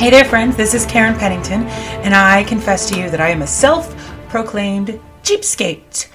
Hey 0.00 0.08
there, 0.08 0.24
friends. 0.24 0.56
This 0.56 0.72
is 0.72 0.86
Karen 0.86 1.14
Pennington, 1.14 1.64
and 2.04 2.14
I 2.14 2.42
confess 2.44 2.88
to 2.88 2.98
you 2.98 3.10
that 3.10 3.20
I 3.20 3.28
am 3.28 3.42
a 3.42 3.46
self 3.46 3.94
proclaimed 4.30 4.98
cheapskate. 5.22 6.08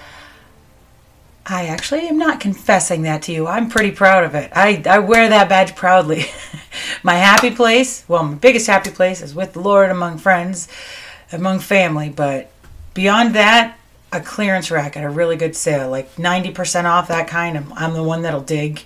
I 1.46 1.66
actually 1.66 2.08
am 2.08 2.18
not 2.18 2.40
confessing 2.40 3.02
that 3.02 3.22
to 3.22 3.32
you. 3.32 3.46
I'm 3.46 3.70
pretty 3.70 3.92
proud 3.92 4.24
of 4.24 4.34
it. 4.34 4.50
I, 4.56 4.82
I 4.86 4.98
wear 4.98 5.28
that 5.28 5.48
badge 5.48 5.76
proudly. 5.76 6.24
my 7.04 7.14
happy 7.14 7.52
place, 7.52 8.04
well, 8.08 8.24
my 8.24 8.34
biggest 8.34 8.66
happy 8.66 8.90
place 8.90 9.22
is 9.22 9.36
with 9.36 9.52
the 9.52 9.60
Lord 9.60 9.88
among 9.88 10.18
friends, 10.18 10.66
among 11.30 11.60
family, 11.60 12.08
but 12.08 12.50
beyond 12.92 13.36
that, 13.36 13.78
a 14.10 14.20
clearance 14.20 14.68
rack 14.68 14.96
at 14.96 15.04
a 15.04 15.10
really 15.10 15.36
good 15.36 15.54
sale, 15.54 15.88
like 15.88 16.12
90% 16.16 16.86
off 16.86 17.06
that 17.06 17.28
kind. 17.28 17.56
I'm, 17.56 17.72
I'm 17.74 17.92
the 17.92 18.02
one 18.02 18.22
that'll 18.22 18.40
dig 18.40 18.82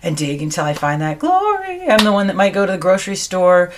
and 0.00 0.16
dig 0.16 0.42
until 0.42 0.64
I 0.64 0.74
find 0.74 1.02
that 1.02 1.18
glory. 1.18 1.90
I'm 1.90 2.04
the 2.04 2.12
one 2.12 2.28
that 2.28 2.36
might 2.36 2.52
go 2.52 2.64
to 2.64 2.70
the 2.70 2.78
grocery 2.78 3.16
store 3.16 3.72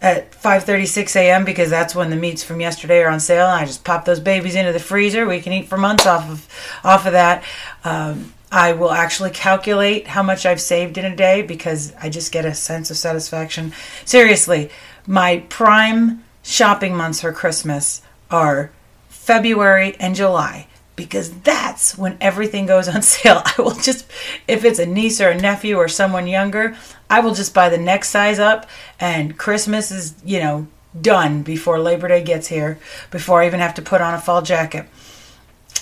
at 0.00 0.32
5:36 0.32 1.16
a.m. 1.16 1.44
because 1.44 1.70
that's 1.70 1.94
when 1.94 2.10
the 2.10 2.16
meats 2.16 2.42
from 2.42 2.60
yesterday 2.60 3.02
are 3.02 3.10
on 3.10 3.20
sale. 3.20 3.46
And 3.46 3.60
I 3.60 3.64
just 3.64 3.84
pop 3.84 4.04
those 4.04 4.20
babies 4.20 4.54
into 4.54 4.72
the 4.72 4.78
freezer. 4.78 5.26
We 5.26 5.40
can 5.40 5.52
eat 5.52 5.68
for 5.68 5.78
months 5.78 6.06
off 6.06 6.28
of 6.28 6.48
off 6.84 7.06
of 7.06 7.12
that. 7.12 7.42
Um, 7.84 8.32
I 8.52 8.72
will 8.72 8.92
actually 8.92 9.30
calculate 9.30 10.06
how 10.06 10.22
much 10.22 10.46
I've 10.46 10.60
saved 10.60 10.96
in 10.96 11.04
a 11.04 11.16
day 11.16 11.42
because 11.42 11.92
I 12.00 12.08
just 12.08 12.30
get 12.30 12.44
a 12.44 12.54
sense 12.54 12.90
of 12.90 12.96
satisfaction. 12.96 13.72
Seriously, 14.04 14.70
my 15.06 15.38
prime 15.48 16.22
shopping 16.44 16.94
months 16.94 17.20
for 17.20 17.32
Christmas 17.32 18.02
are 18.30 18.70
February 19.08 19.96
and 19.98 20.14
July 20.14 20.68
because 20.96 21.32
that's 21.40 21.98
when 21.98 22.16
everything 22.20 22.66
goes 22.66 22.88
on 22.88 23.02
sale. 23.02 23.42
I 23.44 23.54
will 23.60 23.74
just, 23.74 24.06
if 24.46 24.64
it's 24.64 24.78
a 24.78 24.86
niece 24.86 25.20
or 25.20 25.30
a 25.30 25.40
nephew 25.40 25.76
or 25.76 25.88
someone 25.88 26.26
younger, 26.26 26.76
I 27.08 27.20
will 27.20 27.34
just 27.34 27.54
buy 27.54 27.68
the 27.68 27.78
next 27.78 28.10
size 28.10 28.38
up, 28.38 28.68
and 28.98 29.38
Christmas 29.38 29.90
is, 29.90 30.14
you 30.24 30.40
know, 30.40 30.66
done 31.00 31.42
before 31.42 31.78
Labor 31.78 32.08
Day 32.08 32.22
gets 32.22 32.48
here, 32.48 32.78
before 33.10 33.42
I 33.42 33.46
even 33.46 33.60
have 33.60 33.74
to 33.74 33.82
put 33.82 34.00
on 34.00 34.14
a 34.14 34.20
fall 34.20 34.42
jacket. 34.42 34.86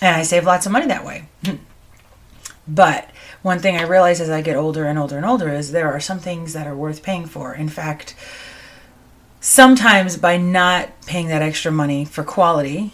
And 0.00 0.16
I 0.16 0.22
save 0.22 0.44
lots 0.44 0.66
of 0.66 0.72
money 0.72 0.86
that 0.86 1.04
way. 1.04 1.28
but 2.68 3.08
one 3.42 3.58
thing 3.58 3.76
I 3.76 3.82
realize 3.82 4.20
as 4.20 4.30
I 4.30 4.42
get 4.42 4.56
older 4.56 4.86
and 4.86 4.98
older 4.98 5.16
and 5.16 5.26
older 5.26 5.48
is 5.52 5.72
there 5.72 5.92
are 5.92 6.00
some 6.00 6.18
things 6.18 6.52
that 6.52 6.66
are 6.66 6.76
worth 6.76 7.02
paying 7.02 7.26
for. 7.26 7.54
In 7.54 7.68
fact, 7.68 8.14
sometimes 9.40 10.16
by 10.16 10.36
not 10.36 11.02
paying 11.06 11.28
that 11.28 11.42
extra 11.42 11.70
money 11.70 12.04
for 12.04 12.24
quality, 12.24 12.92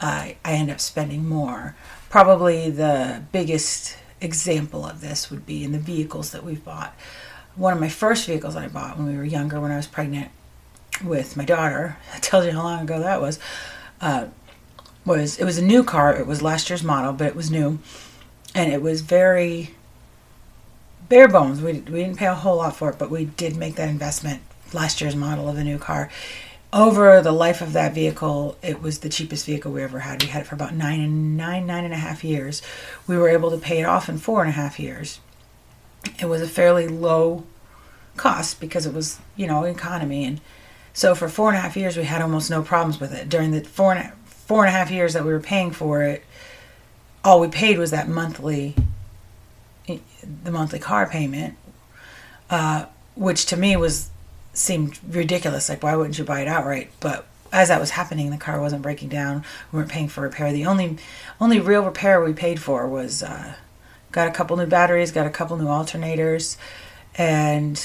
I, 0.00 0.36
I 0.44 0.52
end 0.52 0.70
up 0.70 0.80
spending 0.80 1.28
more. 1.28 1.76
Probably 2.08 2.70
the 2.70 3.24
biggest 3.32 3.96
example 4.20 4.86
of 4.86 5.00
this 5.00 5.30
would 5.30 5.44
be 5.44 5.64
in 5.64 5.72
the 5.72 5.78
vehicles 5.78 6.30
that 6.30 6.44
we've 6.44 6.64
bought. 6.64 6.96
One 7.56 7.72
of 7.72 7.80
my 7.80 7.88
first 7.88 8.26
vehicles 8.26 8.56
I 8.56 8.68
bought 8.68 8.98
when 8.98 9.06
we 9.06 9.16
were 9.16 9.24
younger, 9.24 9.60
when 9.60 9.70
I 9.70 9.76
was 9.76 9.86
pregnant 9.86 10.30
with 11.02 11.36
my 11.36 11.44
daughter, 11.44 11.96
that 12.12 12.22
tells 12.22 12.46
you 12.46 12.52
how 12.52 12.62
long 12.62 12.82
ago 12.82 13.00
that 13.00 13.20
was. 13.20 13.38
Uh, 14.00 14.26
was 15.04 15.38
it 15.38 15.44
was 15.44 15.58
a 15.58 15.64
new 15.64 15.84
car. 15.84 16.16
It 16.16 16.26
was 16.26 16.42
last 16.42 16.70
year's 16.70 16.82
model, 16.82 17.12
but 17.12 17.26
it 17.26 17.36
was 17.36 17.50
new, 17.50 17.78
and 18.54 18.72
it 18.72 18.80
was 18.80 19.02
very 19.02 19.74
bare 21.08 21.28
bones. 21.28 21.60
We 21.60 21.72
we 21.74 22.02
didn't 22.02 22.16
pay 22.16 22.26
a 22.26 22.34
whole 22.34 22.56
lot 22.56 22.76
for 22.76 22.90
it, 22.90 22.98
but 22.98 23.10
we 23.10 23.26
did 23.26 23.56
make 23.56 23.76
that 23.76 23.88
investment. 23.88 24.42
Last 24.72 25.00
year's 25.00 25.14
model 25.14 25.48
of 25.48 25.56
a 25.56 25.62
new 25.62 25.78
car, 25.78 26.10
over 26.72 27.20
the 27.20 27.32
life 27.32 27.60
of 27.60 27.72
that 27.74 27.94
vehicle, 27.94 28.56
it 28.60 28.82
was 28.82 28.98
the 28.98 29.08
cheapest 29.08 29.46
vehicle 29.46 29.70
we 29.70 29.82
ever 29.82 30.00
had. 30.00 30.22
We 30.22 30.28
had 30.28 30.42
it 30.42 30.46
for 30.46 30.56
about 30.56 30.74
nine 30.74 31.00
and 31.00 31.36
nine, 31.36 31.66
nine 31.66 31.84
and 31.84 31.94
a 31.94 31.98
half 31.98 32.24
years. 32.24 32.62
We 33.06 33.16
were 33.16 33.28
able 33.28 33.50
to 33.52 33.58
pay 33.58 33.80
it 33.80 33.84
off 33.84 34.08
in 34.08 34.18
four 34.18 34.40
and 34.40 34.48
a 34.48 34.54
half 34.54 34.80
years. 34.80 35.20
It 36.20 36.26
was 36.26 36.42
a 36.42 36.48
fairly 36.48 36.88
low 36.88 37.44
cost 38.16 38.60
because 38.60 38.86
it 38.86 38.94
was, 38.94 39.18
you 39.36 39.46
know, 39.46 39.64
economy. 39.64 40.24
And 40.24 40.40
so 40.92 41.14
for 41.14 41.28
four 41.28 41.48
and 41.48 41.56
a 41.56 41.60
half 41.60 41.76
years, 41.76 41.96
we 41.96 42.04
had 42.04 42.22
almost 42.22 42.50
no 42.50 42.62
problems 42.62 43.00
with 43.00 43.12
it. 43.12 43.28
During 43.28 43.50
the 43.50 43.62
four 43.62 43.92
and 43.92 44.08
a, 44.08 44.12
four 44.26 44.64
and 44.64 44.68
a 44.68 44.78
half 44.78 44.90
years 44.90 45.14
that 45.14 45.24
we 45.24 45.32
were 45.32 45.40
paying 45.40 45.70
for 45.70 46.02
it, 46.02 46.24
all 47.24 47.40
we 47.40 47.48
paid 47.48 47.78
was 47.78 47.90
that 47.90 48.08
monthly, 48.08 48.74
the 49.86 50.50
monthly 50.50 50.78
car 50.78 51.06
payment, 51.08 51.54
uh, 52.50 52.86
which 53.16 53.46
to 53.46 53.56
me 53.56 53.76
was 53.76 54.10
seemed 54.52 54.98
ridiculous. 55.08 55.68
Like, 55.68 55.82
why 55.82 55.96
wouldn't 55.96 56.18
you 56.18 56.24
buy 56.24 56.40
it 56.42 56.48
outright? 56.48 56.90
But 57.00 57.26
as 57.52 57.68
that 57.68 57.80
was 57.80 57.90
happening, 57.90 58.30
the 58.30 58.36
car 58.36 58.60
wasn't 58.60 58.82
breaking 58.82 59.08
down. 59.08 59.44
We 59.72 59.78
weren't 59.78 59.90
paying 59.90 60.08
for 60.08 60.22
repair. 60.22 60.52
The 60.52 60.66
only 60.66 60.98
only 61.40 61.60
real 61.60 61.84
repair 61.84 62.22
we 62.22 62.32
paid 62.32 62.60
for 62.60 62.86
was 62.86 63.22
uh, 63.22 63.54
got 64.14 64.28
a 64.28 64.30
couple 64.30 64.56
new 64.56 64.66
batteries, 64.66 65.10
got 65.10 65.26
a 65.26 65.30
couple 65.30 65.56
new 65.56 65.66
alternators, 65.66 66.56
and 67.16 67.82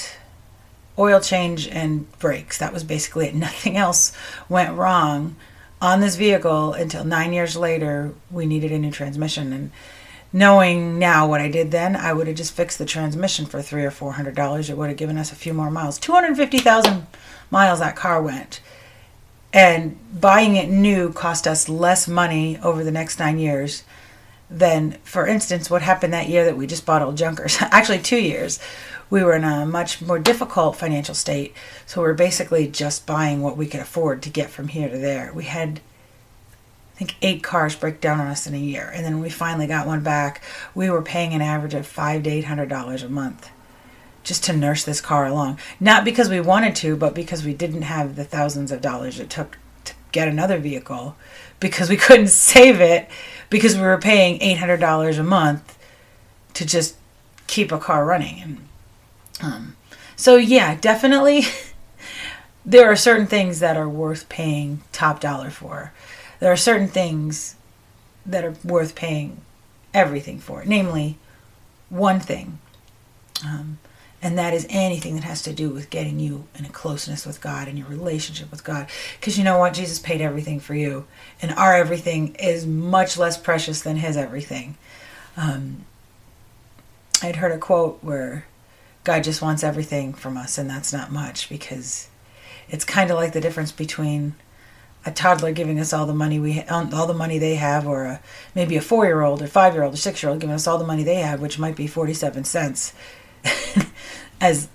oil 0.96 1.20
change 1.20 1.66
and 1.68 2.10
brakes. 2.18 2.56
That 2.58 2.72
was 2.72 2.84
basically 2.84 3.26
it. 3.26 3.34
Nothing 3.48 3.76
else 3.76 4.16
went 4.48 4.74
wrong 4.74 5.36
on 5.82 6.00
this 6.00 6.16
vehicle 6.16 6.72
until 6.72 7.04
nine 7.04 7.32
years 7.32 7.56
later. 7.56 8.14
We 8.30 8.46
needed 8.46 8.70
a 8.72 8.78
new 8.78 8.92
transmission 8.92 9.52
and 9.52 9.70
knowing 10.32 11.00
now 11.00 11.26
what 11.26 11.40
I 11.40 11.50
did 11.50 11.72
then, 11.72 11.96
I 11.96 12.12
would 12.12 12.28
have 12.28 12.36
just 12.36 12.52
fixed 12.52 12.78
the 12.78 12.84
transmission 12.84 13.46
for 13.46 13.60
three 13.60 13.84
or 13.84 13.90
four 13.90 14.12
hundred 14.12 14.36
dollars. 14.36 14.70
It 14.70 14.76
would 14.76 14.88
have 14.88 14.96
given 14.96 15.18
us 15.18 15.32
a 15.32 15.36
few 15.36 15.52
more 15.52 15.70
miles. 15.70 15.98
Two 15.98 16.12
hundred 16.12 16.36
fifty 16.36 16.58
thousand 16.58 17.08
miles 17.50 17.80
that 17.80 17.96
car 17.96 18.22
went, 18.22 18.60
and 19.52 19.98
buying 20.20 20.54
it 20.54 20.70
new 20.70 21.12
cost 21.12 21.48
us 21.48 21.68
less 21.68 22.06
money 22.06 22.56
over 22.58 22.84
the 22.84 22.92
next 22.92 23.18
nine 23.18 23.40
years 23.40 23.82
than, 24.50 24.92
for 25.04 25.26
instance, 25.26 25.70
what 25.70 25.82
happened 25.82 26.12
that 26.12 26.28
year 26.28 26.44
that 26.44 26.56
we 26.56 26.66
just 26.66 26.84
bought 26.84 27.02
old 27.02 27.16
junkers. 27.16 27.56
Actually, 27.60 28.00
two 28.00 28.20
years. 28.20 28.58
We 29.08 29.24
were 29.24 29.34
in 29.34 29.44
a 29.44 29.66
much 29.66 30.02
more 30.02 30.18
difficult 30.18 30.76
financial 30.76 31.14
state, 31.14 31.54
so 31.86 32.00
we 32.00 32.06
we're 32.06 32.14
basically 32.14 32.68
just 32.68 33.06
buying 33.06 33.42
what 33.42 33.56
we 33.56 33.66
could 33.66 33.80
afford 33.80 34.22
to 34.22 34.30
get 34.30 34.50
from 34.50 34.68
here 34.68 34.88
to 34.88 34.98
there. 34.98 35.32
We 35.34 35.44
had 35.44 35.80
I 36.94 36.98
think 36.98 37.16
eight 37.22 37.42
cars 37.42 37.74
break 37.74 38.00
down 38.00 38.20
on 38.20 38.26
us 38.26 38.46
in 38.46 38.54
a 38.54 38.58
year. 38.58 38.92
And 38.94 39.04
then 39.04 39.20
we 39.20 39.30
finally 39.30 39.66
got 39.66 39.86
one 39.86 40.02
back, 40.02 40.42
we 40.74 40.90
were 40.90 41.02
paying 41.02 41.32
an 41.32 41.40
average 41.40 41.74
of 41.74 41.86
five 41.86 42.24
to 42.24 42.30
eight 42.30 42.44
hundred 42.44 42.68
dollars 42.68 43.02
a 43.02 43.08
month 43.08 43.50
just 44.22 44.44
to 44.44 44.52
nurse 44.52 44.84
this 44.84 45.00
car 45.00 45.26
along. 45.26 45.58
Not 45.80 46.04
because 46.04 46.28
we 46.28 46.40
wanted 46.40 46.76
to, 46.76 46.96
but 46.96 47.14
because 47.14 47.44
we 47.44 47.54
didn't 47.54 47.82
have 47.82 48.16
the 48.16 48.24
thousands 48.24 48.70
of 48.70 48.80
dollars 48.80 49.18
it 49.18 49.30
took 49.30 49.58
to 49.84 49.94
get 50.12 50.28
another 50.28 50.58
vehicle 50.58 51.16
because 51.58 51.88
we 51.88 51.96
couldn't 51.96 52.28
save 52.52 52.80
it 52.80 53.08
because 53.50 53.76
we 53.76 53.82
were 53.82 53.98
paying 53.98 54.40
eight 54.40 54.58
hundred 54.58 54.80
dollars 54.80 55.18
a 55.18 55.24
month 55.24 55.78
to 56.54 56.64
just 56.64 56.96
keep 57.46 57.70
a 57.70 57.78
car 57.78 58.04
running. 58.04 58.40
And 58.40 58.68
um, 59.42 59.76
so 60.16 60.36
yeah, 60.36 60.76
definitely 60.80 61.42
there 62.64 62.90
are 62.90 62.96
certain 62.96 63.26
things 63.26 63.60
that 63.60 63.76
are 63.76 63.88
worth 63.88 64.28
paying 64.28 64.80
top 64.92 65.20
dollar 65.20 65.50
for 65.50 65.92
there 66.40 66.50
are 66.50 66.56
certain 66.56 66.88
things 66.88 67.54
that 68.26 68.44
are 68.44 68.54
worth 68.64 68.94
paying 68.94 69.42
everything 69.94 70.38
for, 70.38 70.64
namely 70.64 71.16
one 71.90 72.18
thing. 72.18 72.58
Um, 73.44 73.78
and 74.22 74.38
that 74.38 74.52
is 74.52 74.66
anything 74.68 75.14
that 75.14 75.24
has 75.24 75.42
to 75.42 75.52
do 75.52 75.70
with 75.70 75.90
getting 75.90 76.20
you 76.20 76.46
in 76.58 76.64
a 76.64 76.70
closeness 76.70 77.24
with 77.24 77.40
God 77.40 77.68
and 77.68 77.78
your 77.78 77.88
relationship 77.88 78.50
with 78.50 78.64
God. 78.64 78.88
Because 79.18 79.38
you 79.38 79.44
know 79.44 79.58
what? 79.58 79.72
Jesus 79.72 79.98
paid 79.98 80.20
everything 80.20 80.60
for 80.60 80.74
you, 80.74 81.06
and 81.40 81.52
our 81.52 81.74
everything 81.74 82.34
is 82.34 82.66
much 82.66 83.16
less 83.16 83.38
precious 83.38 83.80
than 83.82 83.96
His 83.96 84.16
everything. 84.16 84.76
Um, 85.36 85.84
I'd 87.22 87.36
heard 87.36 87.52
a 87.52 87.58
quote 87.58 87.98
where 88.02 88.46
God 89.04 89.24
just 89.24 89.42
wants 89.42 89.64
everything 89.64 90.12
from 90.12 90.36
us, 90.36 90.58
and 90.58 90.68
that's 90.68 90.92
not 90.92 91.10
much 91.10 91.48
because 91.48 92.08
it's 92.68 92.84
kind 92.84 93.10
of 93.10 93.16
like 93.16 93.32
the 93.32 93.40
difference 93.40 93.72
between 93.72 94.34
a 95.06 95.10
toddler 95.10 95.52
giving 95.52 95.80
us 95.80 95.92
all 95.92 96.04
the 96.04 96.14
money 96.14 96.38
we 96.38 96.62
all 96.62 97.06
the 97.06 97.14
money 97.14 97.38
they 97.38 97.54
have, 97.54 97.86
or 97.86 98.04
a, 98.04 98.20
maybe 98.54 98.76
a 98.76 98.82
four 98.82 99.06
year 99.06 99.22
old 99.22 99.40
or 99.40 99.46
five 99.46 99.74
year 99.74 99.82
old 99.82 99.94
or 99.94 99.98
six 99.98 100.22
year 100.22 100.30
old 100.30 100.40
giving 100.40 100.54
us 100.54 100.66
all 100.66 100.78
the 100.78 100.86
money 100.86 101.02
they 101.02 101.16
have, 101.16 101.40
which 101.40 101.58
might 101.58 101.76
be 101.76 101.86
forty 101.86 102.12
seven 102.14 102.44
cents, 102.44 102.92
as 104.40 104.68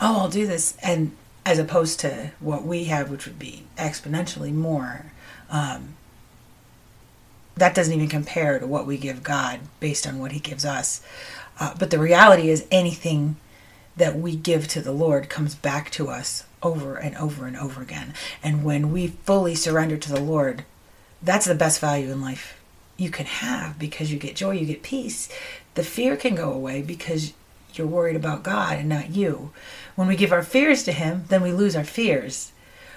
oh 0.00 0.20
I'll 0.20 0.28
do 0.28 0.46
this, 0.46 0.76
and 0.82 1.12
as 1.44 1.58
opposed 1.58 2.00
to 2.00 2.32
what 2.40 2.64
we 2.64 2.84
have, 2.84 3.10
which 3.10 3.26
would 3.26 3.38
be 3.38 3.64
exponentially 3.76 4.52
more. 4.52 5.06
Um, 5.50 5.94
that 7.56 7.74
doesn't 7.74 7.92
even 7.92 8.08
compare 8.08 8.58
to 8.58 8.66
what 8.66 8.86
we 8.86 8.96
give 8.96 9.22
God 9.22 9.60
based 9.80 10.06
on 10.06 10.18
what 10.18 10.32
He 10.32 10.40
gives 10.40 10.64
us. 10.64 11.02
Uh, 11.58 11.74
but 11.78 11.90
the 11.90 11.98
reality 11.98 12.48
is, 12.48 12.66
anything 12.70 13.36
that 13.96 14.16
we 14.16 14.34
give 14.34 14.66
to 14.68 14.80
the 14.80 14.92
Lord 14.92 15.28
comes 15.28 15.54
back 15.54 15.90
to 15.90 16.08
us 16.08 16.44
over 16.62 16.96
and 16.96 17.16
over 17.16 17.46
and 17.46 17.56
over 17.56 17.82
again. 17.82 18.14
And 18.42 18.64
when 18.64 18.92
we 18.92 19.08
fully 19.08 19.54
surrender 19.54 19.96
to 19.98 20.12
the 20.12 20.20
Lord, 20.20 20.64
that's 21.22 21.46
the 21.46 21.54
best 21.54 21.80
value 21.80 22.10
in 22.10 22.20
life 22.20 22.58
you 22.96 23.10
can 23.10 23.26
have 23.26 23.78
because 23.78 24.12
you 24.12 24.18
get 24.18 24.36
joy, 24.36 24.52
you 24.52 24.66
get 24.66 24.82
peace. 24.82 25.28
The 25.74 25.82
fear 25.82 26.16
can 26.16 26.34
go 26.34 26.52
away 26.52 26.82
because 26.82 27.32
you're 27.78 27.86
worried 27.86 28.16
about 28.16 28.42
God 28.42 28.78
and 28.78 28.88
not 28.88 29.10
you. 29.10 29.52
When 29.94 30.08
we 30.08 30.16
give 30.16 30.32
our 30.32 30.42
fears 30.42 30.82
to 30.84 30.92
Him, 30.92 31.24
then 31.28 31.42
we 31.42 31.52
lose 31.52 31.76
our 31.76 31.84
fears. 31.84 32.52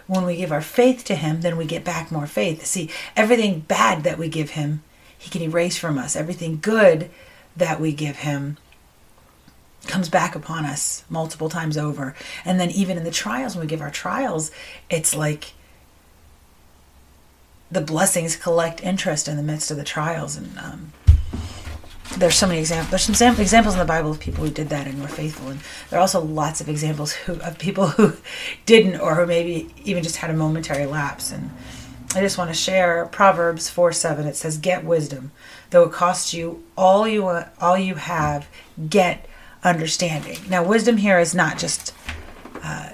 When 0.08 0.26
we 0.26 0.36
give 0.36 0.52
our 0.52 0.62
faith 0.62 1.04
to 1.06 1.16
Him, 1.16 1.42
then 1.42 1.58
we 1.58 1.66
get 1.66 1.84
back 1.84 2.12
more 2.12 2.28
faith. 2.28 2.66
See, 2.66 2.90
everything 3.16 3.62
bad 3.62 4.04
that 4.04 4.18
we 4.18 4.30
give 4.30 4.52
Him, 4.52 4.84
He 5.18 5.30
can 5.30 5.42
erase 5.42 5.78
from 5.78 5.98
us. 5.98 6.16
Everything 6.16 6.60
good 6.62 7.10
that 7.56 7.80
we 7.80 7.94
give 7.94 8.18
Him 8.18 8.58
comes 9.88 10.10
back 10.10 10.36
upon 10.36 10.66
us 10.66 11.04
multiple 11.10 11.50
times 11.50 11.78
over. 11.78 12.16
And 12.46 12.60
then, 12.60 12.72
even 12.72 12.98
in 12.98 13.04
the 13.04 13.12
trials, 13.12 13.56
when 13.56 13.62
we 13.62 13.70
give 13.70 13.82
our 13.82 13.92
trials, 13.92 14.52
it's 14.90 15.16
like 15.16 15.54
the 17.72 17.82
blessings 17.82 18.36
collect 18.36 18.84
interest 18.84 19.28
in 19.28 19.36
the 19.36 19.44
midst 19.44 19.72
of 19.72 19.78
the 19.78 19.84
trials. 19.84 20.38
And 20.38 20.58
um, 20.58 20.94
there's 22.18 22.36
so 22.36 22.48
many 22.48 22.60
examples. 22.60 22.90
There's 22.90 23.18
some 23.18 23.40
examples 23.40 23.76
in 23.76 23.80
the 23.80 23.86
Bible 23.86 24.12
of 24.12 24.20
people 24.20 24.44
who 24.44 24.52
did 24.52 24.70
that 24.70 24.88
and 24.88 25.02
were 25.02 25.08
faithful, 25.08 25.50
and 25.50 25.60
there 25.90 26.00
are 26.00 26.02
also 26.02 26.22
lots 26.22 26.62
of 26.62 26.70
examples 26.70 27.14
who, 27.14 27.40
of 27.42 27.58
people 27.58 27.88
who 27.88 28.14
didn't, 28.66 29.00
or 29.00 29.16
who 29.16 29.26
maybe 29.26 29.74
even 29.84 30.04
just 30.04 30.18
had 30.18 30.30
a 30.30 30.34
momentary 30.34 30.86
lapse. 30.86 31.32
And 31.32 31.52
I 32.16 32.22
just 32.22 32.38
want 32.38 32.50
to 32.50 32.56
share 32.56 33.06
Proverbs 33.08 33.70
four 33.70 33.92
seven. 33.92 34.28
It 34.28 34.36
says, 34.36 34.58
"Get 34.58 34.84
wisdom, 34.84 35.32
though 35.72 35.84
it 35.84 35.92
costs 35.92 36.34
you 36.34 36.64
all 36.78 37.08
you 37.08 37.28
all 37.60 37.78
you 37.78 37.96
have. 37.96 38.48
Get 38.90 39.28
understanding." 39.64 40.38
Now, 40.50 40.64
wisdom 40.64 40.98
here 40.98 41.20
is 41.20 41.34
not 41.34 41.58
just 41.58 41.94
uh, 42.64 42.92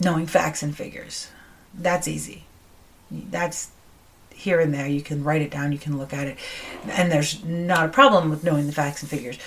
knowing 0.00 0.26
facts 0.26 0.62
and 0.62 0.76
figures. 0.76 1.28
That's 1.74 2.08
easy. 2.08 2.44
That's 3.10 3.70
here 4.34 4.60
and 4.60 4.72
there. 4.74 4.86
You 4.86 5.02
can 5.02 5.24
write 5.24 5.42
it 5.42 5.50
down, 5.50 5.72
you 5.72 5.78
can 5.78 5.98
look 5.98 6.12
at 6.12 6.26
it, 6.26 6.38
and 6.88 7.10
there's 7.10 7.44
not 7.44 7.86
a 7.86 7.88
problem 7.88 8.30
with 8.30 8.44
knowing 8.44 8.66
the 8.66 8.72
facts 8.72 9.02
and 9.02 9.10
figures. 9.10 9.38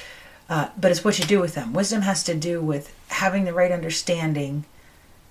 Uh, 0.49 0.69
but 0.77 0.91
it's 0.91 1.03
what 1.03 1.19
you 1.19 1.25
do 1.25 1.39
with 1.39 1.55
them. 1.55 1.73
Wisdom 1.73 2.03
has 2.03 2.23
to 2.23 2.33
do 2.33 2.61
with 2.61 2.93
having 3.09 3.43
the 3.43 3.53
right 3.53 3.71
understanding 3.71 4.65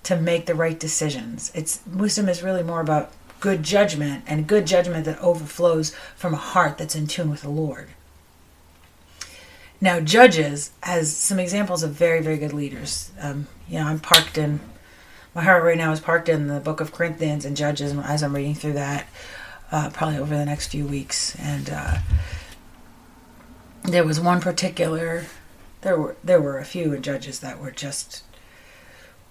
to 0.03 0.15
make 0.15 0.45
the 0.45 0.55
right 0.55 0.79
decisions. 0.79 1.51
It's 1.55 1.81
wisdom 1.87 2.29
is 2.29 2.43
really 2.43 2.63
more 2.63 2.81
about 2.81 3.11
good 3.39 3.63
judgment 3.63 4.23
and 4.27 4.47
good 4.47 4.67
judgment 4.67 5.05
that 5.05 5.19
overflows 5.19 5.95
from 6.15 6.33
a 6.33 6.37
heart 6.37 6.77
that's 6.77 6.95
in 6.95 7.07
tune 7.07 7.29
with 7.29 7.41
the 7.41 7.49
Lord. 7.49 7.89
Now, 9.79 9.99
Judges 9.99 10.71
has 10.81 11.15
some 11.15 11.39
examples 11.39 11.83
of 11.83 11.91
very, 11.91 12.21
very 12.21 12.37
good 12.37 12.53
leaders. 12.53 13.11
Um, 13.21 13.47
you 13.67 13.79
know, 13.79 13.85
I'm 13.85 13.99
parked 13.99 14.37
in 14.37 14.59
my 15.37 15.43
heart 15.43 15.63
right 15.63 15.77
now 15.77 15.91
is 15.91 15.99
parked 15.99 16.29
in 16.29 16.47
the 16.47 16.59
book 16.59 16.81
of 16.81 16.91
Corinthians 16.91 17.45
and 17.45 17.55
Judges 17.55 17.93
as 17.95 18.23
I'm 18.23 18.35
reading 18.35 18.55
through 18.55 18.73
that 18.73 19.05
uh, 19.71 19.89
probably 19.89 20.17
over 20.17 20.35
the 20.35 20.45
next 20.45 20.67
few 20.67 20.85
weeks. 20.85 21.35
And 21.39 21.69
uh, 21.69 21.95
there 23.83 24.05
was 24.05 24.19
one 24.19 24.41
particular, 24.41 25.25
there 25.81 25.97
were 25.97 26.15
there 26.23 26.41
were 26.41 26.57
a 26.57 26.65
few 26.65 26.97
judges 26.97 27.39
that 27.39 27.59
were 27.59 27.71
just 27.71 28.23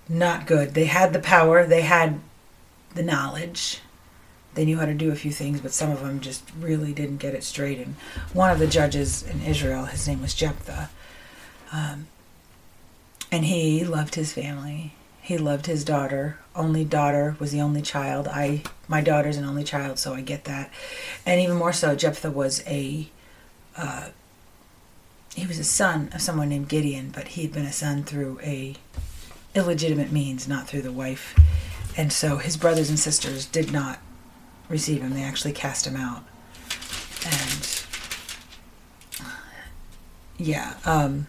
not 0.08 0.46
good. 0.46 0.74
They 0.74 0.86
had 0.86 1.12
the 1.12 1.18
power, 1.18 1.66
they 1.66 1.82
had 1.82 2.20
the 2.94 3.02
knowledge, 3.02 3.80
they 4.54 4.64
knew 4.64 4.78
how 4.78 4.86
to 4.86 4.94
do 4.94 5.12
a 5.12 5.16
few 5.16 5.32
things, 5.32 5.60
but 5.60 5.72
some 5.72 5.90
of 5.90 6.00
them 6.00 6.20
just 6.20 6.50
really 6.58 6.92
didn't 6.92 7.18
get 7.18 7.34
it 7.34 7.44
straight. 7.44 7.78
And 7.78 7.96
one 8.32 8.50
of 8.50 8.58
the 8.58 8.66
judges 8.66 9.22
in 9.22 9.42
Israel, 9.42 9.84
his 9.84 10.08
name 10.08 10.22
was 10.22 10.34
Jephthah, 10.34 10.88
um, 11.72 12.06
and 13.30 13.44
he 13.44 13.84
loved 13.84 14.14
his 14.14 14.32
family 14.32 14.94
he 15.26 15.36
loved 15.36 15.66
his 15.66 15.82
daughter. 15.82 16.38
Only 16.54 16.84
daughter 16.84 17.34
was 17.40 17.50
the 17.50 17.60
only 17.60 17.82
child. 17.82 18.28
I 18.28 18.62
my 18.86 19.00
daughter's 19.00 19.36
an 19.36 19.44
only 19.44 19.64
child, 19.64 19.98
so 19.98 20.14
I 20.14 20.20
get 20.20 20.44
that. 20.44 20.70
And 21.26 21.40
even 21.40 21.56
more 21.56 21.72
so, 21.72 21.96
Jephthah 21.96 22.30
was 22.30 22.62
a 22.64 23.08
uh, 23.76 24.10
he 25.34 25.44
was 25.44 25.58
a 25.58 25.64
son 25.64 26.10
of 26.14 26.22
someone 26.22 26.48
named 26.48 26.68
Gideon, 26.68 27.10
but 27.12 27.26
he'd 27.28 27.52
been 27.52 27.66
a 27.66 27.72
son 27.72 28.04
through 28.04 28.38
a 28.40 28.76
illegitimate 29.52 30.12
means, 30.12 30.46
not 30.46 30.68
through 30.68 30.82
the 30.82 30.92
wife. 30.92 31.34
And 31.96 32.12
so 32.12 32.36
his 32.36 32.56
brothers 32.56 32.88
and 32.88 32.98
sisters 32.98 33.46
did 33.46 33.72
not 33.72 33.98
receive 34.68 35.02
him. 35.02 35.12
They 35.12 35.24
actually 35.24 35.54
cast 35.54 35.88
him 35.88 35.96
out. 35.96 36.22
And 37.24 37.84
yeah, 40.38 40.74
um, 40.84 41.26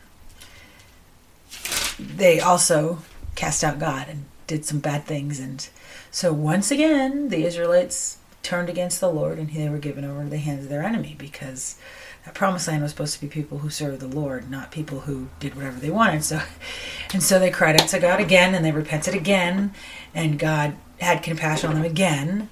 they 1.98 2.40
also 2.40 3.00
cast 3.38 3.64
out 3.64 3.80
God 3.80 4.08
and 4.10 4.26
did 4.48 4.66
some 4.66 4.80
bad 4.80 5.06
things. 5.06 5.40
And 5.40 5.66
so 6.12 6.34
once 6.34 6.72
again, 6.72 7.30
the 7.30 7.46
Israelites 7.46 8.18
turned 8.44 8.68
against 8.68 9.00
the 9.00 9.12
Lord 9.12 9.38
and 9.38 9.50
they 9.50 9.70
were 9.70 9.78
given 9.78 10.04
over 10.04 10.24
to 10.24 10.30
the 10.30 10.38
hands 10.38 10.64
of 10.64 10.70
their 10.70 10.84
enemy 10.84 11.16
because 11.18 11.78
that 12.26 12.34
promised 12.34 12.68
land 12.68 12.82
was 12.82 12.92
supposed 12.92 13.14
to 13.14 13.22
be 13.22 13.28
people 13.28 13.60
who 13.60 13.70
served 13.70 14.02
the 14.02 14.08
Lord, 14.08 14.50
not 14.50 14.72
people 14.72 15.02
who 15.02 15.28
did 15.40 15.56
whatever 15.56 15.80
they 15.80 15.92
wanted. 15.92 16.24
So, 16.24 16.42
and 17.14 17.24
so 17.24 17.40
they 17.40 17.52
cried 17.52 17.80
out 17.80 17.88
to 17.90 18.00
God 18.00 18.20
again 18.20 18.56
and 18.56 18.66
they 18.66 18.72
repented 18.72 19.14
again, 19.16 19.74
and 20.14 20.40
God 20.40 20.76
had 21.00 21.22
compassion 21.22 21.70
on 21.70 21.76
them 21.76 21.86
again, 21.86 22.50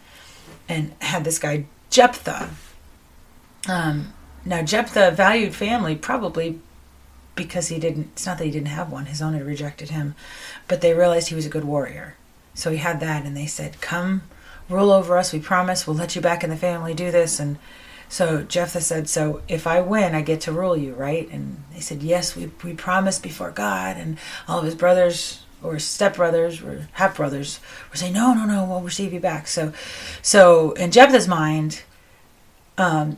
and 0.70 0.94
had 1.00 1.24
this 1.24 1.40
guy 1.40 1.66
Jephthah. 1.90 2.52
Um, 3.68 4.14
now 4.46 4.62
Jephthah 4.62 5.12
valued 5.12 5.56
family 5.56 5.96
probably 5.96 6.60
because 7.36 7.68
he 7.68 7.80
didn't 7.80 8.10
it's 8.14 8.26
not 8.26 8.38
that 8.38 8.46
he 8.46 8.52
didn't 8.52 8.68
have 8.68 8.92
one 8.92 9.06
his 9.06 9.22
own 9.22 9.34
had 9.34 9.46
rejected 9.46 9.90
him 9.90 10.16
but 10.68 10.82
they 10.82 10.94
realized 10.94 11.30
he 11.30 11.36
was 11.36 11.46
a 11.46 11.50
good 11.50 11.66
warrior. 11.66 12.16
So 12.54 12.72
he 12.72 12.78
had 12.78 13.00
that 13.02 13.26
and 13.26 13.36
they 13.36 13.46
said 13.46 13.82
come 13.82 14.24
rule 14.70 14.92
over 14.92 15.18
us 15.18 15.34
we 15.34 15.40
promise 15.40 15.86
we'll 15.86 15.96
let 15.96 16.16
you 16.16 16.22
back 16.22 16.44
in 16.44 16.50
the 16.50 16.56
family 16.56 16.94
do 16.94 17.12
this. 17.12 17.40
And 17.40 17.58
so 18.08 18.44
jephthah 18.44 18.82
said 18.82 19.10
so 19.10 19.42
if 19.48 19.66
i 19.68 19.82
win 19.82 20.14
i 20.16 20.22
get 20.22 20.42
to 20.42 20.52
rule 20.52 20.78
you 20.78 20.94
right? 20.94 21.30
And 21.30 21.64
they 21.74 21.80
said 21.80 22.02
yes 22.02 22.36
we, 22.36 22.52
we 22.64 22.74
promised 22.74 23.22
before 23.22 23.52
god 23.52 23.98
and 23.98 24.18
all 24.48 24.60
of 24.60 24.66
his 24.66 24.76
brothers 24.76 25.42
or 25.64 25.76
stepbrothers 25.76 26.64
or 26.66 26.88
half 26.94 27.18
brothers 27.18 27.60
were 27.90 27.98
saying 27.98 28.14
no 28.14 28.34
no 28.34 28.46
no 28.46 28.66
we'll 28.66 28.82
receive 28.82 29.14
you 29.14 29.20
back. 29.20 29.48
So 29.48 29.74
so 30.22 30.72
in 30.72 30.92
jephthah's 30.92 31.28
mind 31.28 31.84
um 32.78 33.18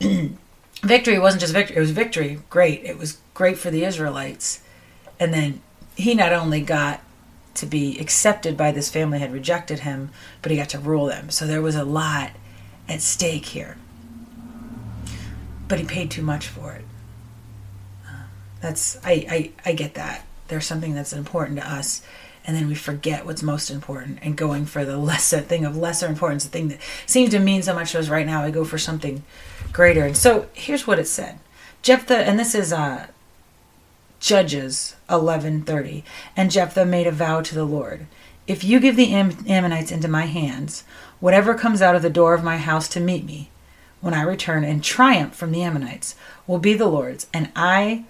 victory 0.84 1.18
wasn't 1.18 1.40
just 1.40 1.52
victory, 1.52 1.76
it 1.76 1.80
was 1.80 1.90
victory. 1.90 2.40
Great. 2.50 2.84
It 2.84 2.98
was 2.98 3.18
great 3.34 3.58
for 3.58 3.70
the 3.70 3.84
Israelites. 3.84 4.60
And 5.18 5.32
then 5.32 5.60
he 5.96 6.14
not 6.14 6.32
only 6.32 6.60
got 6.60 7.00
to 7.54 7.66
be 7.66 7.98
accepted 7.98 8.56
by 8.56 8.72
this 8.72 8.90
family 8.90 9.20
had 9.20 9.32
rejected 9.32 9.80
him, 9.80 10.10
but 10.42 10.50
he 10.50 10.58
got 10.58 10.70
to 10.70 10.78
rule 10.78 11.06
them. 11.06 11.30
So 11.30 11.46
there 11.46 11.62
was 11.62 11.76
a 11.76 11.84
lot 11.84 12.32
at 12.88 13.00
stake 13.00 13.46
here. 13.46 13.76
But 15.68 15.78
he 15.78 15.84
paid 15.84 16.10
too 16.10 16.22
much 16.22 16.46
for 16.48 16.72
it. 16.72 16.84
Uh, 18.06 18.24
that's 18.60 18.98
I, 19.04 19.52
I 19.64 19.70
I 19.70 19.72
get 19.72 19.94
that. 19.94 20.26
There's 20.48 20.66
something 20.66 20.94
that's 20.94 21.12
important 21.12 21.58
to 21.58 21.70
us 21.70 22.02
and 22.46 22.54
then 22.54 22.68
we 22.68 22.74
forget 22.74 23.24
what's 23.24 23.42
most 23.42 23.70
important 23.70 24.18
and 24.22 24.36
going 24.36 24.66
for 24.66 24.84
the 24.84 24.96
lesser 24.98 25.40
thing 25.40 25.64
of 25.64 25.76
lesser 25.76 26.06
importance, 26.06 26.44
the 26.44 26.50
thing 26.50 26.68
that 26.68 26.80
seems 27.06 27.30
to 27.30 27.38
mean 27.38 27.62
so 27.62 27.74
much 27.74 27.92
to 27.92 27.98
us 27.98 28.08
right 28.08 28.26
now. 28.26 28.42
I 28.42 28.50
go 28.50 28.64
for 28.64 28.78
something 28.78 29.22
greater. 29.74 30.06
And 30.06 30.16
so 30.16 30.48
here's 30.54 30.86
what 30.86 30.98
it 30.98 31.06
said. 31.06 31.38
Jephthah, 31.82 32.16
and 32.16 32.38
this 32.38 32.54
is 32.54 32.72
uh, 32.72 33.08
Judges 34.20 34.96
11:30. 35.10 36.02
And 36.34 36.50
Jephthah 36.50 36.86
made 36.86 37.06
a 37.06 37.12
vow 37.12 37.42
to 37.42 37.54
the 37.54 37.66
Lord: 37.66 38.06
If 38.46 38.64
you 38.64 38.80
give 38.80 38.96
the 38.96 39.12
Am- 39.12 39.44
Ammonites 39.46 39.92
into 39.92 40.08
my 40.08 40.22
hands, 40.22 40.84
whatever 41.20 41.54
comes 41.54 41.82
out 41.82 41.94
of 41.94 42.00
the 42.00 42.08
door 42.08 42.32
of 42.32 42.42
my 42.42 42.56
house 42.56 42.88
to 42.88 43.00
meet 43.00 43.26
me, 43.26 43.50
when 44.00 44.14
I 44.14 44.22
return 44.22 44.64
and 44.64 44.82
triumph 44.82 45.34
from 45.34 45.52
the 45.52 45.62
Ammonites, 45.62 46.14
will 46.46 46.58
be 46.58 46.72
the 46.72 46.86
Lord's, 46.86 47.26
and 47.34 47.50
I 47.54 48.04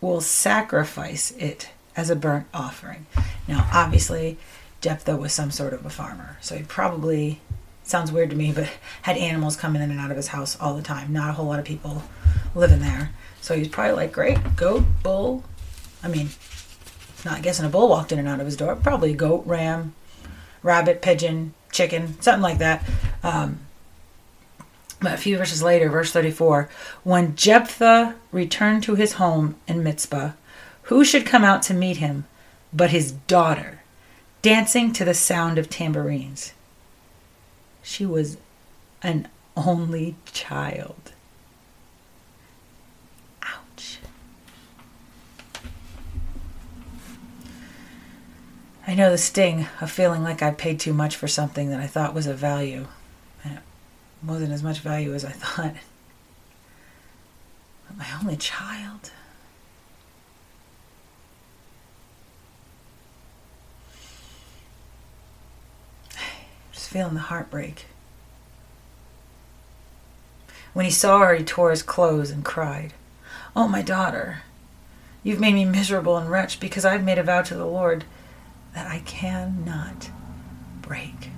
will 0.00 0.22
sacrifice 0.22 1.32
it 1.32 1.70
as 1.96 2.08
a 2.08 2.16
burnt 2.16 2.46
offering. 2.54 3.06
Now, 3.48 3.68
obviously, 3.72 4.38
Jephthah 4.80 5.16
was 5.16 5.32
some 5.32 5.50
sort 5.50 5.72
of 5.72 5.84
a 5.84 5.90
farmer, 5.90 6.38
so 6.40 6.56
he 6.56 6.62
probably 6.62 7.40
sounds 7.88 8.12
weird 8.12 8.30
to 8.30 8.36
me, 8.36 8.52
but 8.52 8.68
had 9.02 9.16
animals 9.16 9.56
coming 9.56 9.82
in 9.82 9.90
and 9.90 10.00
out 10.00 10.10
of 10.10 10.16
his 10.16 10.28
house 10.28 10.56
all 10.60 10.74
the 10.74 10.82
time. 10.82 11.12
Not 11.12 11.30
a 11.30 11.32
whole 11.32 11.46
lot 11.46 11.58
of 11.58 11.64
people 11.64 12.02
living 12.54 12.80
there. 12.80 13.10
So 13.40 13.54
he's 13.54 13.68
probably 13.68 13.94
like, 13.94 14.12
great, 14.12 14.56
goat, 14.56 14.84
bull. 15.02 15.44
I 16.02 16.08
mean, 16.08 16.30
not 17.24 17.42
guessing 17.42 17.66
a 17.66 17.68
bull 17.68 17.88
walked 17.88 18.12
in 18.12 18.18
and 18.18 18.28
out 18.28 18.40
of 18.40 18.46
his 18.46 18.56
door. 18.56 18.76
Probably 18.76 19.14
goat, 19.14 19.44
ram, 19.46 19.94
rabbit, 20.62 21.02
pigeon, 21.02 21.54
chicken, 21.72 22.20
something 22.20 22.42
like 22.42 22.58
that. 22.58 22.84
Um, 23.22 23.60
but 25.00 25.14
a 25.14 25.18
few 25.18 25.38
verses 25.38 25.62
later, 25.62 25.88
verse 25.88 26.12
34 26.12 26.68
When 27.04 27.36
Jephthah 27.36 28.16
returned 28.32 28.82
to 28.84 28.96
his 28.96 29.14
home 29.14 29.56
in 29.66 29.82
Mizpah, 29.82 30.32
who 30.82 31.04
should 31.04 31.26
come 31.26 31.44
out 31.44 31.62
to 31.62 31.74
meet 31.74 31.98
him 31.98 32.26
but 32.72 32.90
his 32.90 33.12
daughter, 33.12 33.80
dancing 34.42 34.92
to 34.92 35.04
the 35.04 35.14
sound 35.14 35.58
of 35.58 35.70
tambourines? 35.70 36.52
She 37.82 38.06
was 38.06 38.36
an 39.02 39.28
only 39.56 40.16
child. 40.32 41.12
Ouch. 43.42 43.98
I 48.86 48.94
know 48.94 49.10
the 49.10 49.18
sting 49.18 49.66
of 49.80 49.90
feeling 49.90 50.22
like 50.22 50.42
I 50.42 50.50
paid 50.50 50.80
too 50.80 50.94
much 50.94 51.16
for 51.16 51.28
something 51.28 51.70
that 51.70 51.80
I 51.80 51.86
thought 51.86 52.14
was 52.14 52.26
of 52.26 52.38
value. 52.38 52.86
And 53.44 53.54
it 53.54 53.62
wasn't 54.24 54.52
as 54.52 54.62
much 54.62 54.80
value 54.80 55.14
as 55.14 55.24
I 55.24 55.30
thought. 55.30 55.74
But 57.86 57.96
my 57.98 58.06
only 58.20 58.36
child. 58.36 59.10
Just 66.72 66.77
feeling 66.88 67.14
the 67.14 67.20
heartbreak. 67.20 67.84
When 70.72 70.86
he 70.86 70.90
saw 70.90 71.20
her, 71.20 71.34
he 71.34 71.44
tore 71.44 71.70
his 71.70 71.82
clothes 71.82 72.30
and 72.30 72.44
cried, 72.44 72.94
Oh, 73.54 73.68
my 73.68 73.82
daughter, 73.82 74.42
you've 75.22 75.40
made 75.40 75.52
me 75.54 75.66
miserable 75.66 76.16
and 76.16 76.30
wretched 76.30 76.60
because 76.60 76.86
I've 76.86 77.04
made 77.04 77.18
a 77.18 77.22
vow 77.22 77.42
to 77.42 77.54
the 77.54 77.66
Lord 77.66 78.04
that 78.74 78.86
I 78.86 79.00
cannot 79.00 80.10
break. 80.80 81.30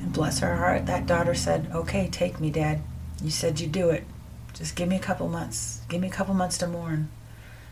And 0.00 0.12
bless 0.12 0.40
her 0.40 0.56
heart, 0.56 0.84
that 0.84 1.06
daughter 1.06 1.34
said, 1.34 1.70
Okay, 1.74 2.08
take 2.10 2.40
me, 2.40 2.50
Dad. 2.50 2.82
You 3.22 3.30
said 3.30 3.58
you'd 3.58 3.72
do 3.72 3.88
it. 3.88 4.04
Just 4.52 4.76
give 4.76 4.88
me 4.88 4.96
a 4.96 5.00
couple 5.00 5.28
months. 5.28 5.80
Give 5.88 6.00
me 6.00 6.08
a 6.08 6.12
couple 6.12 6.34
months 6.34 6.58
to 6.58 6.66
mourn 6.66 7.08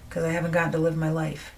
because 0.09 0.25
I 0.25 0.31
haven't 0.31 0.53
gotten 0.53 0.73
to 0.73 0.79
live 0.79 0.97
my 0.97 1.11
life. 1.11 1.56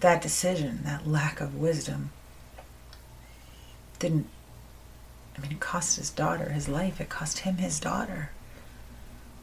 That 0.00 0.22
decision, 0.22 0.80
that 0.84 1.06
lack 1.06 1.40
of 1.40 1.56
wisdom, 1.56 2.10
didn't, 3.98 4.26
I 5.36 5.40
mean, 5.40 5.52
it 5.52 5.60
cost 5.60 5.96
his 5.96 6.10
daughter 6.10 6.50
his 6.50 6.68
life, 6.68 7.00
it 7.00 7.08
cost 7.08 7.40
him 7.40 7.56
his 7.56 7.80
daughter 7.80 8.30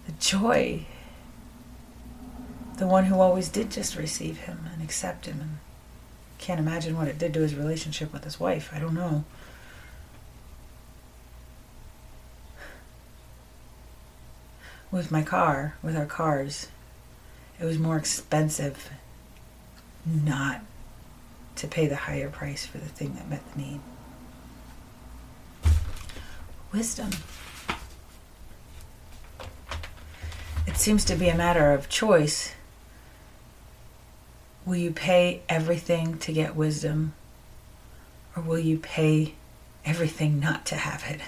the 0.05 0.12
joy, 0.13 0.85
the 2.77 2.88
one 2.88 3.05
who 3.05 3.19
always 3.19 3.50
did 3.50 3.71
just 3.71 3.95
receive 3.95 4.39
him 4.39 4.69
and 4.71 4.81
accept 4.81 5.25
him. 5.25 5.39
And 5.41 5.57
can't 6.38 6.59
imagine 6.59 6.97
what 6.97 7.07
it 7.07 7.17
did 7.17 7.33
to 7.33 7.41
his 7.41 7.55
relationship 7.55 8.13
with 8.13 8.24
his 8.24 8.39
wife. 8.39 8.69
I 8.74 8.79
don't 8.79 8.93
know. 8.93 9.24
With 14.91 15.12
my 15.12 15.24
car, 15.24 15.75
with 15.81 15.97
our 15.97 16.05
cars, 16.05 16.67
it 17.59 17.65
was 17.65 17.79
more 17.79 17.97
expensive 17.97 18.89
not 20.05 20.62
to 21.57 21.67
pay 21.67 21.88
the 21.88 21.95
higher 21.95 22.29
price 22.29 22.65
for 22.65 22.77
the 22.77 22.85
thing 22.85 23.15
that 23.15 23.29
met 23.29 23.41
the 23.53 23.62
need. 23.62 23.79
Wisdom. 26.71 27.12
it 30.75 30.79
seems 30.79 31.05
to 31.05 31.15
be 31.15 31.29
a 31.29 31.38
matter 31.38 31.71
of 31.71 31.88
choice. 31.88 32.53
Will 34.65 34.75
you 34.75 34.91
pay 34.91 35.41
everything 35.47 36.17
to 36.17 36.33
get 36.33 36.53
wisdom, 36.53 37.13
or 38.35 38.43
will 38.43 38.59
you 38.59 38.77
pay 38.77 39.35
everything 39.85 40.38
not 40.38 40.65
to 40.65 40.75
have 40.75 41.05
it? 41.09 41.21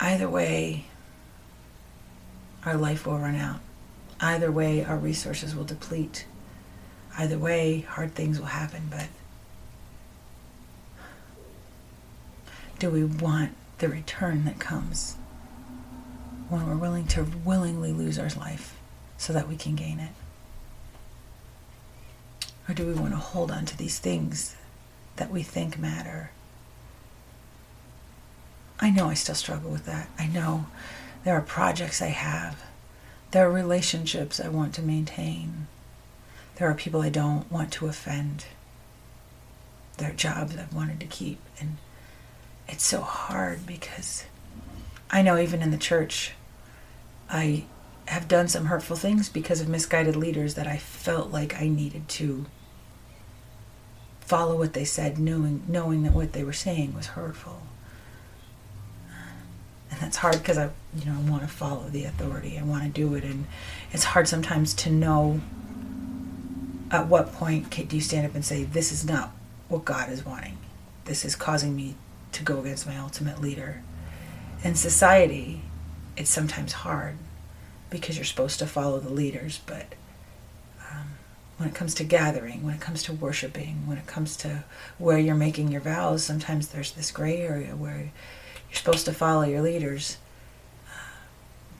Either 0.00 0.28
way, 0.28 0.86
our 2.64 2.76
life 2.76 3.06
will 3.06 3.18
run 3.18 3.36
out. 3.36 3.60
Either 4.20 4.50
way, 4.50 4.84
our 4.84 4.96
resources 4.96 5.54
will 5.54 5.64
deplete. 5.64 6.26
Either 7.18 7.38
way, 7.38 7.80
hard 7.80 8.14
things 8.14 8.38
will 8.38 8.46
happen, 8.46 8.88
but 8.90 9.08
do 12.78 12.90
we 12.90 13.04
want 13.04 13.52
the 13.78 13.88
return 13.88 14.44
that 14.44 14.58
comes 14.58 15.16
when 16.48 16.66
we're 16.66 16.76
willing 16.76 17.06
to 17.06 17.26
willingly 17.44 17.92
lose 17.92 18.18
our 18.18 18.28
life 18.30 18.78
so 19.18 19.32
that 19.32 19.48
we 19.48 19.56
can 19.56 19.74
gain 19.74 19.98
it? 19.98 20.12
Or 22.68 22.74
do 22.74 22.86
we 22.86 22.94
want 22.94 23.12
to 23.12 23.18
hold 23.18 23.50
on 23.50 23.64
to 23.66 23.76
these 23.76 23.98
things 23.98 24.56
that 25.16 25.30
we 25.30 25.42
think 25.42 25.78
matter? 25.78 26.30
I 28.78 28.90
know 28.90 29.08
I 29.08 29.14
still 29.14 29.34
struggle 29.34 29.70
with 29.70 29.86
that. 29.86 30.08
I 30.18 30.26
know 30.26 30.66
there 31.24 31.34
are 31.34 31.42
projects 31.42 32.02
I 32.02 32.08
have, 32.08 32.62
there 33.36 33.46
are 33.46 33.52
relationships 33.52 34.40
I 34.40 34.48
want 34.48 34.72
to 34.76 34.82
maintain, 34.82 35.66
there 36.54 36.70
are 36.70 36.74
people 36.74 37.02
I 37.02 37.10
don't 37.10 37.52
want 37.52 37.70
to 37.72 37.86
offend, 37.86 38.46
there 39.98 40.08
are 40.08 40.14
jobs 40.14 40.56
I've 40.56 40.72
wanted 40.72 41.00
to 41.00 41.06
keep. 41.06 41.38
And 41.60 41.76
it's 42.66 42.86
so 42.86 43.02
hard 43.02 43.66
because 43.66 44.24
I 45.10 45.20
know 45.20 45.36
even 45.36 45.60
in 45.60 45.70
the 45.70 45.76
church, 45.76 46.32
I 47.28 47.64
have 48.06 48.26
done 48.26 48.48
some 48.48 48.64
hurtful 48.64 48.96
things 48.96 49.28
because 49.28 49.60
of 49.60 49.68
misguided 49.68 50.16
leaders 50.16 50.54
that 50.54 50.66
I 50.66 50.78
felt 50.78 51.30
like 51.30 51.60
I 51.60 51.68
needed 51.68 52.08
to 52.08 52.46
follow 54.22 54.56
what 54.56 54.72
they 54.72 54.86
said, 54.86 55.18
knowing 55.18 55.62
knowing 55.68 56.04
that 56.04 56.14
what 56.14 56.32
they 56.32 56.42
were 56.42 56.54
saying 56.54 56.94
was 56.94 57.08
hurtful. 57.08 57.60
And 59.96 60.04
that's 60.04 60.18
hard 60.18 60.38
because 60.38 60.58
I, 60.58 60.68
you 60.94 61.06
know, 61.06 61.16
I 61.18 61.30
want 61.30 61.42
to 61.42 61.48
follow 61.48 61.88
the 61.88 62.04
authority. 62.04 62.58
I 62.58 62.62
want 62.62 62.82
to 62.82 62.90
do 62.90 63.14
it, 63.14 63.24
and 63.24 63.46
it's 63.92 64.04
hard 64.04 64.28
sometimes 64.28 64.74
to 64.74 64.90
know 64.90 65.40
at 66.90 67.06
what 67.06 67.32
point 67.32 67.70
do 67.70 67.96
you 67.96 68.02
stand 68.02 68.26
up 68.26 68.34
and 68.34 68.44
say, 68.44 68.64
"This 68.64 68.92
is 68.92 69.06
not 69.06 69.32
what 69.68 69.86
God 69.86 70.10
is 70.10 70.24
wanting. 70.24 70.58
This 71.06 71.24
is 71.24 71.34
causing 71.34 71.74
me 71.74 71.94
to 72.32 72.42
go 72.42 72.60
against 72.60 72.86
my 72.86 72.98
ultimate 72.98 73.40
leader." 73.40 73.82
In 74.62 74.74
society, 74.74 75.62
it's 76.16 76.30
sometimes 76.30 76.72
hard 76.72 77.16
because 77.88 78.16
you're 78.16 78.24
supposed 78.24 78.58
to 78.58 78.66
follow 78.66 79.00
the 79.00 79.12
leaders, 79.12 79.60
but 79.64 79.94
um, 80.90 81.16
when 81.56 81.70
it 81.70 81.74
comes 81.74 81.94
to 81.94 82.04
gathering, 82.04 82.62
when 82.64 82.74
it 82.74 82.80
comes 82.80 83.02
to 83.04 83.14
worshiping, 83.14 83.86
when 83.86 83.96
it 83.96 84.06
comes 84.06 84.36
to 84.38 84.64
where 84.98 85.18
you're 85.18 85.34
making 85.34 85.72
your 85.72 85.80
vows, 85.80 86.22
sometimes 86.22 86.68
there's 86.68 86.92
this 86.92 87.10
gray 87.10 87.40
area 87.40 87.74
where 87.74 88.10
you're 88.76 88.92
supposed 88.92 89.06
to 89.06 89.12
follow 89.12 89.42
your 89.42 89.62
leaders. 89.62 90.18
Uh, 90.88 90.98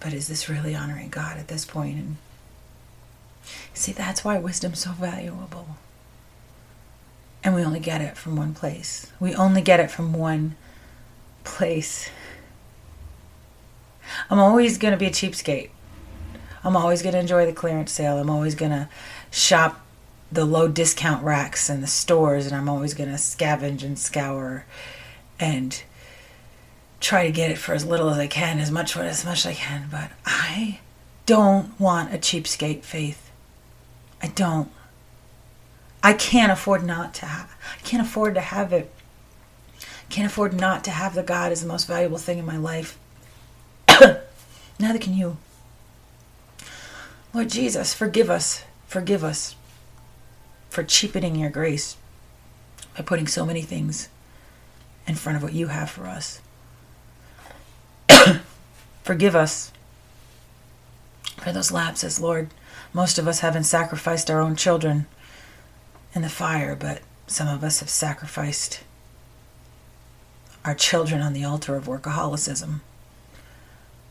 but 0.00 0.12
is 0.12 0.28
this 0.28 0.48
really 0.48 0.74
honoring 0.74 1.10
God 1.10 1.36
at 1.36 1.48
this 1.48 1.64
point? 1.64 1.96
And 1.96 2.16
see, 3.74 3.92
that's 3.92 4.24
why 4.24 4.38
wisdom's 4.38 4.80
so 4.80 4.92
valuable. 4.92 5.76
And 7.44 7.54
we 7.54 7.62
only 7.64 7.80
get 7.80 8.00
it 8.00 8.16
from 8.16 8.34
one 8.36 8.54
place. 8.54 9.12
We 9.20 9.34
only 9.34 9.60
get 9.60 9.78
it 9.78 9.90
from 9.90 10.12
one 10.12 10.56
place. 11.44 12.08
I'm 14.30 14.38
always 14.38 14.78
going 14.78 14.92
to 14.92 14.98
be 14.98 15.06
a 15.06 15.10
cheapskate. 15.10 15.70
I'm 16.64 16.76
always 16.76 17.02
going 17.02 17.12
to 17.12 17.20
enjoy 17.20 17.46
the 17.46 17.52
clearance 17.52 17.92
sale. 17.92 18.18
I'm 18.18 18.30
always 18.30 18.54
going 18.54 18.72
to 18.72 18.88
shop 19.30 19.80
the 20.32 20.44
low 20.44 20.66
discount 20.66 21.22
racks 21.22 21.68
and 21.68 21.82
the 21.82 21.86
stores, 21.86 22.46
and 22.46 22.56
I'm 22.56 22.68
always 22.68 22.94
going 22.94 23.10
to 23.10 23.16
scavenge 23.16 23.84
and 23.84 23.98
scour 23.98 24.64
and 25.38 25.82
try 27.00 27.26
to 27.26 27.32
get 27.32 27.50
it 27.50 27.58
for 27.58 27.74
as 27.74 27.84
little 27.84 28.10
as 28.10 28.18
I 28.18 28.26
can, 28.26 28.58
as 28.58 28.70
much 28.70 28.96
as 28.96 29.24
much 29.24 29.44
as 29.44 29.46
I 29.46 29.54
can. 29.54 29.88
But 29.90 30.10
I 30.24 30.80
don't 31.26 31.78
want 31.78 32.14
a 32.14 32.18
cheapskate 32.18 32.82
faith. 32.82 33.30
I 34.22 34.28
don't. 34.28 34.70
I 36.02 36.12
can't 36.12 36.52
afford 36.52 36.84
not 36.84 37.14
to 37.14 37.26
have. 37.26 37.54
I 37.74 37.82
can't 37.82 38.06
afford 38.06 38.34
to 38.34 38.40
have 38.40 38.72
it. 38.72 38.92
I 39.80 40.12
can't 40.12 40.30
afford 40.30 40.54
not 40.54 40.84
to 40.84 40.90
have 40.90 41.14
the 41.14 41.22
God 41.22 41.52
as 41.52 41.62
the 41.62 41.68
most 41.68 41.86
valuable 41.86 42.18
thing 42.18 42.38
in 42.38 42.46
my 42.46 42.56
life. 42.56 42.98
Neither 44.78 44.98
can 44.98 45.14
you. 45.14 45.36
Lord 47.34 47.50
Jesus, 47.50 47.92
forgive 47.92 48.30
us, 48.30 48.64
forgive 48.86 49.24
us 49.24 49.56
for 50.70 50.84
cheapening 50.84 51.36
your 51.36 51.50
grace 51.50 51.96
by 52.96 53.02
putting 53.02 53.26
so 53.26 53.44
many 53.44 53.62
things 53.62 54.08
in 55.06 55.14
front 55.16 55.36
of 55.36 55.42
what 55.42 55.52
you 55.52 55.68
have 55.68 55.90
for 55.90 56.06
us. 56.06 56.40
forgive 59.02 59.36
us 59.36 59.72
for 61.38 61.52
those 61.52 61.72
lapses, 61.72 62.20
Lord. 62.20 62.48
Most 62.92 63.18
of 63.18 63.28
us 63.28 63.40
haven't 63.40 63.64
sacrificed 63.64 64.30
our 64.30 64.40
own 64.40 64.56
children 64.56 65.06
in 66.14 66.22
the 66.22 66.28
fire, 66.28 66.74
but 66.74 67.02
some 67.26 67.48
of 67.48 67.62
us 67.62 67.80
have 67.80 67.90
sacrificed 67.90 68.82
our 70.64 70.74
children 70.74 71.20
on 71.20 71.32
the 71.32 71.44
altar 71.44 71.76
of 71.76 71.86
workaholicism 71.86 72.80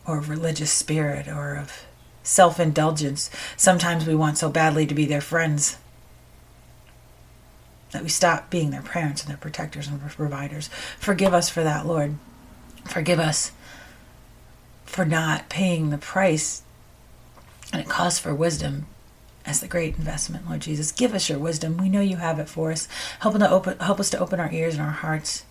or 0.08 0.20
of 0.20 0.30
religious 0.30 0.72
spirit 0.72 1.28
or 1.28 1.56
of 1.56 1.86
self 2.24 2.60
indulgence. 2.60 3.30
Sometimes 3.58 4.06
we 4.06 4.16
want 4.16 4.38
so 4.38 4.50
badly 4.50 4.86
to 4.86 4.96
be 4.96 5.06
their 5.06 5.22
friends 5.22 5.78
that 7.92 8.04
we 8.04 8.10
stop 8.10 8.50
being 8.50 8.72
their 8.72 8.82
parents 8.82 9.22
and 9.22 9.30
their 9.30 9.38
protectors 9.38 9.88
and 9.88 10.02
providers. 10.02 10.70
Forgive 11.00 11.34
us 11.34 11.50
for 11.50 11.64
that, 11.64 11.86
Lord. 11.86 12.16
Forgive 12.86 13.20
us 13.20 13.52
for 14.96 15.04
not 15.04 15.50
paying 15.50 15.90
the 15.90 15.98
price 15.98 16.64
and 17.74 17.82
it 17.82 17.90
calls 17.90 18.18
for 18.18 18.34
wisdom 18.34 18.86
as 19.46 19.60
the 19.60 19.68
great 19.68 19.98
investment, 19.98 20.48
Lord 20.48 20.62
Jesus. 20.62 20.94
Give 20.94 21.14
us 21.14 21.28
your 21.28 21.38
wisdom. 21.38 21.76
We 21.76 21.90
know 21.90 22.00
you 22.00 22.16
have 22.16 22.40
it 22.40 22.48
for 22.48 22.72
us. 22.72 22.88
Help, 23.20 23.38
to 23.38 23.50
open, 23.50 23.78
help 23.80 24.00
us 24.00 24.10
to 24.12 24.20
open 24.20 24.40
our 24.40 24.50
ears 24.54 24.76
and 24.76 24.82
our 24.82 24.92
hearts, 24.92 25.44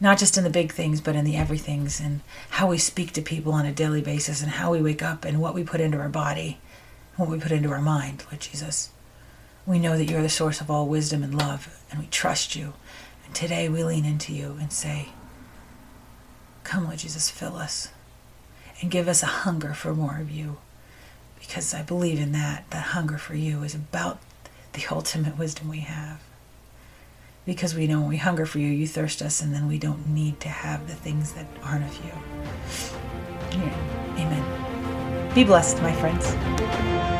not 0.00 0.18
just 0.18 0.38
in 0.38 0.44
the 0.44 0.48
big 0.48 0.72
things, 0.72 1.02
but 1.02 1.14
in 1.14 1.26
the 1.26 1.36
everythings, 1.36 2.00
and 2.00 2.22
how 2.48 2.66
we 2.66 2.78
speak 2.78 3.12
to 3.12 3.20
people 3.20 3.52
on 3.52 3.66
a 3.66 3.72
daily 3.72 4.00
basis, 4.00 4.40
and 4.40 4.52
how 4.52 4.72
we 4.72 4.80
wake 4.80 5.02
up, 5.02 5.26
and 5.26 5.38
what 5.38 5.52
we 5.52 5.62
put 5.62 5.82
into 5.82 5.98
our 5.98 6.08
body, 6.08 6.58
what 7.16 7.28
we 7.28 7.38
put 7.38 7.52
into 7.52 7.68
our 7.68 7.82
mind, 7.82 8.24
Lord 8.30 8.40
Jesus. 8.40 8.88
We 9.66 9.80
know 9.80 9.98
that 9.98 10.08
you're 10.08 10.22
the 10.22 10.30
source 10.30 10.62
of 10.62 10.70
all 10.70 10.88
wisdom 10.88 11.22
and 11.22 11.36
love, 11.36 11.78
and 11.90 12.00
we 12.00 12.06
trust 12.06 12.56
you. 12.56 12.72
And 13.26 13.34
today 13.34 13.68
we 13.68 13.84
lean 13.84 14.06
into 14.06 14.32
you 14.32 14.56
and 14.58 14.72
say, 14.72 15.10
Come, 16.64 16.84
Lord 16.84 17.00
Jesus, 17.00 17.28
fill 17.28 17.56
us 17.56 17.90
and 18.82 18.90
give 18.90 19.08
us 19.08 19.22
a 19.22 19.26
hunger 19.26 19.72
for 19.72 19.94
more 19.94 20.18
of 20.20 20.30
you 20.30 20.58
because 21.38 21.72
I 21.72 21.82
believe 21.82 22.20
in 22.20 22.32
that. 22.32 22.68
That 22.70 22.82
hunger 22.82 23.16
for 23.16 23.34
you 23.34 23.62
is 23.62 23.74
about 23.74 24.18
the 24.74 24.84
ultimate 24.90 25.38
wisdom 25.38 25.68
we 25.68 25.80
have. 25.80 26.20
Because 27.44 27.74
we 27.74 27.86
know 27.86 28.00
when 28.00 28.08
we 28.08 28.16
hunger 28.18 28.46
for 28.46 28.58
you, 28.58 28.68
you 28.68 28.86
thirst 28.86 29.20
us, 29.20 29.42
and 29.42 29.52
then 29.52 29.66
we 29.66 29.76
don't 29.76 30.08
need 30.08 30.38
to 30.40 30.48
have 30.48 30.86
the 30.86 30.94
things 30.94 31.32
that 31.32 31.46
aren't 31.64 31.84
of 31.84 32.04
you. 32.04 32.12
Amen. 34.16 35.34
Be 35.34 35.42
blessed, 35.42 35.82
my 35.82 35.92
friends. 35.92 37.11